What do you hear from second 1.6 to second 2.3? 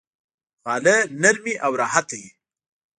او راحته وي.